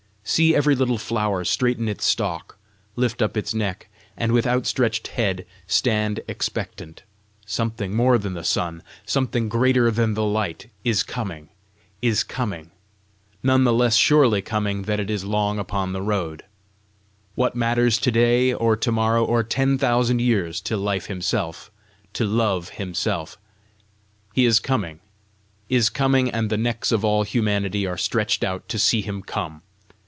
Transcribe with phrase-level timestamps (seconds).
[0.23, 2.57] See every little flower straighten its stalk,
[2.95, 7.03] lift up its neck, and with outstretched head stand expectant:
[7.45, 8.81] something more than the sun,
[9.49, 11.49] greater than the light, is coming,
[12.01, 12.71] is coming
[13.43, 16.45] none the less surely coming that it is long upon the road!
[17.35, 21.71] What matters to day, or to morrow, or ten thousand years to Life himself,
[22.13, 23.37] to Love himself!
[24.33, 25.01] He is coming,
[25.67, 29.63] is coming, and the necks of all humanity are stretched out to see him come!